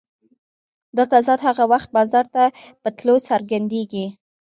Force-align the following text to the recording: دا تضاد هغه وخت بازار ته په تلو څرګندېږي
دا 0.95 1.03
تضاد 1.13 1.39
هغه 1.47 1.63
وخت 1.73 1.89
بازار 1.97 2.25
ته 2.33 2.43
په 2.81 2.89
تلو 2.97 3.15
څرګندېږي 3.29 4.05